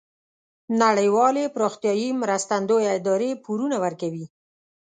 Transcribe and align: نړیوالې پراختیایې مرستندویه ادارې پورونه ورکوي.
نړیوالې 0.81 1.45
پراختیایې 1.55 2.09
مرستندویه 2.21 2.89
ادارې 2.97 3.31
پورونه 3.43 3.75
ورکوي. 3.83 4.25